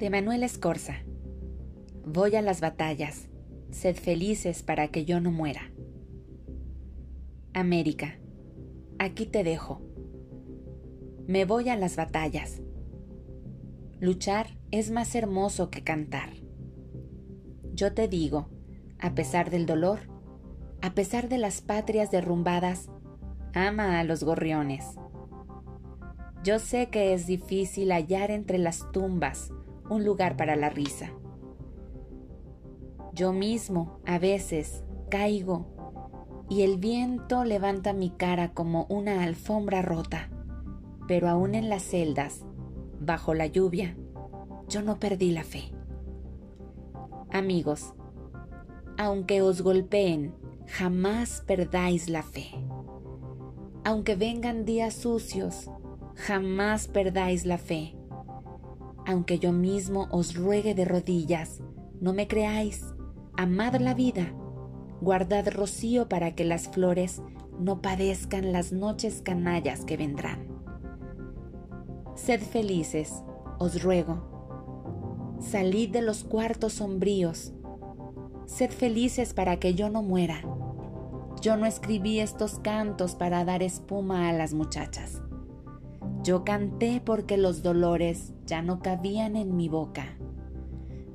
De 0.00 0.08
Manuel 0.08 0.44
Escorza. 0.44 0.94
Voy 2.06 2.34
a 2.34 2.40
las 2.40 2.62
batallas. 2.62 3.28
Sed 3.70 3.96
felices 3.96 4.62
para 4.62 4.88
que 4.88 5.04
yo 5.04 5.20
no 5.20 5.30
muera. 5.30 5.72
América. 7.52 8.18
Aquí 8.98 9.26
te 9.26 9.44
dejo. 9.44 9.82
Me 11.26 11.44
voy 11.44 11.68
a 11.68 11.76
las 11.76 11.96
batallas. 11.96 12.62
Luchar 14.00 14.46
es 14.70 14.90
más 14.90 15.14
hermoso 15.14 15.68
que 15.68 15.84
cantar. 15.84 16.30
Yo 17.74 17.92
te 17.92 18.08
digo, 18.08 18.48
a 18.98 19.14
pesar 19.14 19.50
del 19.50 19.66
dolor, 19.66 19.98
a 20.80 20.94
pesar 20.94 21.28
de 21.28 21.36
las 21.36 21.60
patrias 21.60 22.10
derrumbadas, 22.10 22.88
ama 23.52 24.00
a 24.00 24.04
los 24.04 24.24
gorriones. 24.24 24.86
Yo 26.42 26.58
sé 26.58 26.88
que 26.88 27.12
es 27.12 27.26
difícil 27.26 27.92
hallar 27.92 28.30
entre 28.30 28.56
las 28.56 28.90
tumbas 28.92 29.52
un 29.90 30.04
lugar 30.04 30.36
para 30.36 30.56
la 30.56 30.70
risa. 30.70 31.10
Yo 33.12 33.32
mismo, 33.32 34.00
a 34.06 34.18
veces, 34.18 34.82
caigo 35.10 35.66
y 36.48 36.62
el 36.62 36.78
viento 36.78 37.44
levanta 37.44 37.92
mi 37.92 38.10
cara 38.10 38.52
como 38.52 38.86
una 38.88 39.22
alfombra 39.24 39.82
rota, 39.82 40.30
pero 41.06 41.28
aún 41.28 41.54
en 41.54 41.68
las 41.68 41.82
celdas, 41.82 42.44
bajo 43.00 43.34
la 43.34 43.46
lluvia, 43.46 43.96
yo 44.68 44.82
no 44.82 44.98
perdí 44.98 45.32
la 45.32 45.44
fe. 45.44 45.72
Amigos, 47.30 47.94
aunque 48.96 49.42
os 49.42 49.62
golpeen, 49.62 50.34
jamás 50.66 51.42
perdáis 51.46 52.08
la 52.08 52.22
fe. 52.22 52.50
Aunque 53.84 54.14
vengan 54.14 54.64
días 54.64 54.94
sucios, 54.94 55.70
jamás 56.14 56.86
perdáis 56.88 57.46
la 57.46 57.58
fe. 57.58 57.99
Aunque 59.10 59.40
yo 59.40 59.50
mismo 59.50 60.06
os 60.12 60.36
ruegue 60.36 60.72
de 60.72 60.84
rodillas, 60.84 61.60
no 62.00 62.12
me 62.12 62.28
creáis, 62.28 62.94
amad 63.36 63.74
la 63.80 63.92
vida, 63.92 64.32
guardad 65.00 65.48
rocío 65.50 66.08
para 66.08 66.36
que 66.36 66.44
las 66.44 66.68
flores 66.68 67.20
no 67.58 67.82
padezcan 67.82 68.52
las 68.52 68.70
noches 68.70 69.20
canallas 69.20 69.84
que 69.84 69.96
vendrán. 69.96 70.46
Sed 72.14 72.40
felices, 72.40 73.24
os 73.58 73.82
ruego. 73.82 75.36
Salid 75.40 75.90
de 75.90 76.02
los 76.02 76.22
cuartos 76.22 76.74
sombríos. 76.74 77.52
Sed 78.46 78.70
felices 78.70 79.34
para 79.34 79.58
que 79.58 79.74
yo 79.74 79.90
no 79.90 80.04
muera. 80.04 80.40
Yo 81.42 81.56
no 81.56 81.66
escribí 81.66 82.20
estos 82.20 82.60
cantos 82.60 83.16
para 83.16 83.44
dar 83.44 83.64
espuma 83.64 84.28
a 84.28 84.32
las 84.32 84.54
muchachas. 84.54 85.20
Yo 86.22 86.44
canté 86.44 87.00
porque 87.04 87.38
los 87.38 87.62
dolores 87.62 88.34
ya 88.44 88.60
no 88.60 88.80
cabían 88.80 89.36
en 89.36 89.56
mi 89.56 89.68
boca. 89.68 90.18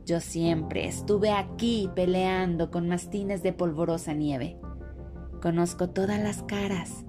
Yo 0.06 0.20
siempre 0.20 0.88
estuve 0.88 1.31
aquí 1.31 1.89
peleando 1.95 2.72
con 2.72 2.88
mastines 2.88 3.44
de 3.44 3.53
polvorosa 3.53 4.14
nieve. 4.14 4.59
Conozco 5.42 5.89
todas 5.89 6.22
las 6.22 6.42
caras. 6.44 7.06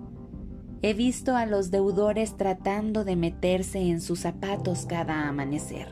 He 0.83 0.93
visto 0.93 1.37
a 1.37 1.47
los 1.47 1.71
deudores 1.71 2.37
tratando 2.37 3.05
de 3.05 3.17
meterse 3.17 3.81
en 3.81 4.03
sus 4.03 4.21
zapatos 4.21 4.85
cada 4.85 5.27
amanecer. 5.29 5.89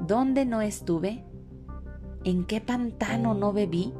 ¿Dónde 0.00 0.44
no 0.46 0.62
estuve? 0.62 1.24
¿En 2.22 2.44
qué 2.44 2.60
pantano 2.60 3.34
no 3.34 3.52
bebí? 3.52 3.92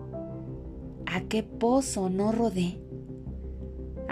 ¿A 1.06 1.22
qué 1.22 1.42
pozo 1.42 2.08
no 2.08 2.30
rodé? 2.30 2.83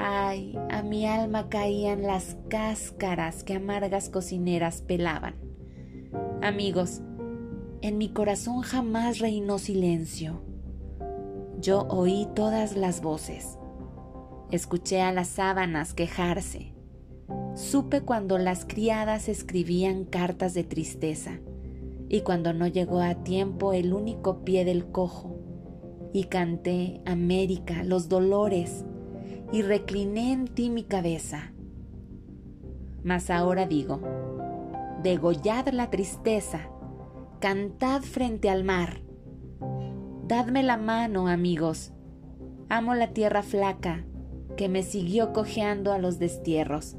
Ay, 0.05 0.59
a 0.69 0.83
mi 0.83 1.07
alma 1.07 1.49
caían 1.49 2.03
las 2.03 2.37
cáscaras 2.49 3.45
que 3.45 3.55
amargas 3.55 4.09
cocineras 4.09 4.83
pelaban. 4.83 5.37
Amigos, 6.43 7.03
en 7.83 7.99
mi 7.99 8.09
corazón 8.09 8.63
jamás 8.63 9.21
reinó 9.21 9.61
silencio. 9.61 10.43
Yo 11.61 11.87
oí 11.89 12.27
todas 12.35 12.77
las 12.77 13.01
voces. 13.01 13.57
Escuché 14.51 15.03
a 15.03 15.13
las 15.13 15.29
sábanas 15.29 15.95
quejarse. 15.95 16.75
Supe 17.55 18.01
cuando 18.01 18.39
las 18.39 18.65
criadas 18.65 19.29
escribían 19.29 20.05
cartas 20.05 20.53
de 20.53 20.65
tristeza 20.65 21.39
y 22.09 22.23
cuando 22.23 22.53
no 22.53 22.67
llegó 22.67 23.01
a 23.01 23.23
tiempo 23.23 23.73
el 23.73 23.93
único 23.93 24.45
pie 24.45 24.65
del 24.65 24.87
cojo. 24.91 25.39
Y 26.13 26.25
canté, 26.25 27.01
América, 27.07 27.85
los 27.85 28.09
dolores, 28.09 28.85
y 29.53 29.61
recliné 29.61 30.33
en 30.33 30.49
ti 30.49 30.71
mi 30.71 30.83
cabeza. 30.83 31.53
Mas 33.05 33.31
ahora 33.31 33.67
digo, 33.67 34.01
degollad 35.03 35.69
la 35.69 35.91
tristeza, 35.91 36.71
cantad 37.39 38.01
frente 38.01 38.49
al 38.49 38.65
mar. 38.65 39.03
Dadme 40.27 40.63
la 40.63 40.79
mano, 40.79 41.29
amigos. 41.29 41.93
Amo 42.71 42.95
la 42.95 43.09
tierra 43.09 43.43
flaca 43.43 44.07
que 44.57 44.71
me 44.71 44.83
siguió 44.83 45.35
cojeando 45.35 45.93
a 45.93 45.99
los 45.99 46.19
destierros. 46.19 46.97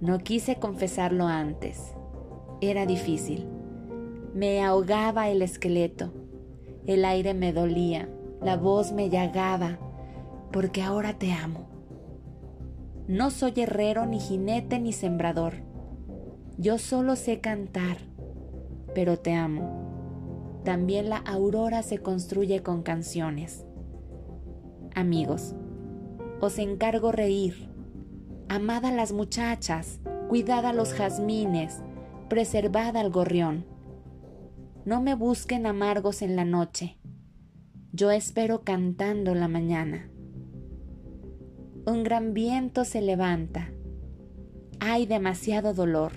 No 0.00 0.18
quise 0.18 0.56
confesarlo 0.56 1.26
antes. 1.26 1.92
Era 2.60 2.86
difícil. 2.86 3.48
Me 4.34 4.62
ahogaba 4.62 5.28
el 5.28 5.42
esqueleto. 5.42 6.12
El 6.86 7.04
aire 7.04 7.34
me 7.34 7.52
dolía. 7.52 8.08
La 8.40 8.56
voz 8.56 8.92
me 8.92 9.10
llagaba 9.10 9.78
porque 10.52 10.82
ahora 10.82 11.18
te 11.18 11.32
amo. 11.32 11.68
No 13.06 13.30
soy 13.30 13.52
herrero, 13.56 14.06
ni 14.06 14.20
jinete, 14.20 14.78
ni 14.78 14.92
sembrador. 14.92 15.54
Yo 16.58 16.78
solo 16.78 17.16
sé 17.16 17.40
cantar, 17.40 17.98
pero 18.94 19.18
te 19.18 19.34
amo. 19.34 20.60
También 20.64 21.08
la 21.08 21.18
aurora 21.18 21.82
se 21.82 21.98
construye 21.98 22.62
con 22.62 22.82
canciones. 22.82 23.64
Amigos, 24.94 25.54
os 26.40 26.58
encargo 26.58 27.12
reír. 27.12 27.70
Amad 28.48 28.84
a 28.84 28.92
las 28.92 29.12
muchachas, 29.12 30.00
cuidad 30.28 30.66
a 30.66 30.72
los 30.72 30.92
jazmines, 30.92 31.82
preservad 32.28 32.96
al 32.96 33.10
gorrión. 33.10 33.66
No 34.84 35.00
me 35.02 35.14
busquen 35.14 35.66
amargos 35.66 36.22
en 36.22 36.34
la 36.36 36.44
noche. 36.44 36.98
Yo 37.92 38.10
espero 38.10 38.62
cantando 38.64 39.34
la 39.34 39.48
mañana 39.48 40.10
un 41.88 42.02
gran 42.04 42.34
viento 42.34 42.84
se 42.84 43.00
levanta. 43.00 43.72
Hay 44.78 45.06
demasiado 45.06 45.72
dolor. 45.72 46.12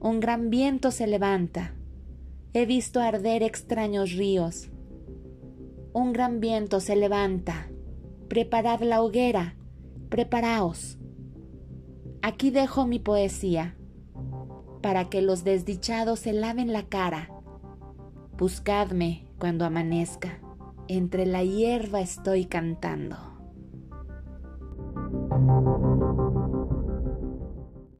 Un 0.00 0.18
gran 0.18 0.48
viento 0.48 0.90
se 0.90 1.06
levanta. 1.06 1.74
He 2.54 2.64
visto 2.64 3.00
arder 3.00 3.42
extraños 3.42 4.12
ríos. 4.12 4.70
Un 5.92 6.14
gran 6.14 6.40
viento 6.40 6.80
se 6.80 6.96
levanta. 6.96 7.68
Preparad 8.28 8.80
la 8.80 9.02
hoguera. 9.02 9.56
Preparaos. 10.08 10.98
Aquí 12.22 12.50
dejo 12.50 12.86
mi 12.86 12.98
poesía, 12.98 13.76
para 14.80 15.10
que 15.10 15.20
los 15.20 15.44
desdichados 15.44 16.20
se 16.20 16.32
laven 16.32 16.72
la 16.72 16.84
cara. 16.84 17.30
Buscadme 18.38 19.28
cuando 19.38 19.66
amanezca. 19.66 20.40
Entre 20.88 21.26
la 21.26 21.44
hierba 21.44 22.00
estoy 22.00 22.46
cantando. 22.46 23.35